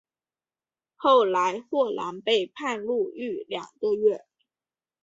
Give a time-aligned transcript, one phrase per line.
[0.95, 4.25] 后来霍兰被判入狱两个月。